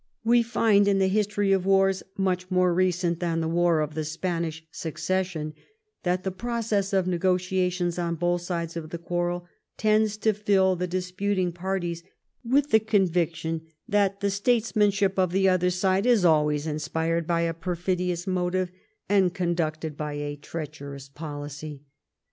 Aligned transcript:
We 0.23 0.41
find 0.41 0.87
in 0.87 0.97
the 0.97 1.05
history 1.07 1.51
of 1.51 1.63
wars 1.63 2.01
much 2.17 2.49
more 2.49 2.73
recent 2.73 3.19
than 3.19 3.39
the 3.39 3.47
War 3.47 3.81
of 3.81 3.93
the 3.93 4.03
Spanish 4.03 4.65
Succession 4.71 5.53
that 6.01 6.23
the 6.23 6.31
process 6.31 6.91
of 6.91 7.05
negotiations 7.05 7.99
on 7.99 8.15
both 8.15 8.41
sides 8.41 8.75
of 8.75 8.89
the 8.89 8.97
quarrel 8.97 9.45
tends 9.77 10.17
to 10.17 10.33
fill 10.33 10.75
the 10.75 10.87
disputing 10.87 11.51
parties 11.51 12.01
with 12.43 12.71
the 12.71 12.79
conviction 12.79 13.61
that 13.87 14.21
the 14.21 14.31
statesmanship 14.31 15.19
of 15.19 15.31
the 15.31 15.47
other 15.47 15.69
side 15.69 16.07
is 16.07 16.25
always 16.25 16.65
inspired 16.65 17.27
by 17.27 17.41
a 17.41 17.53
perfidious 17.53 18.25
motive, 18.25 18.71
and 19.07 19.35
conducted 19.35 19.97
by 19.97 20.13
a 20.13 20.35
treacherous 20.35 21.09
policy. 21.09 21.83